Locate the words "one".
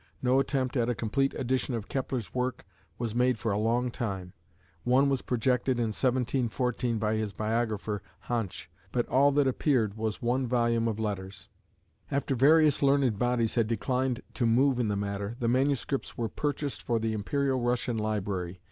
4.83-5.09, 10.19-10.47